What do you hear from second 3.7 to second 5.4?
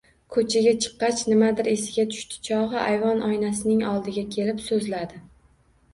oldiga kelib so`zladi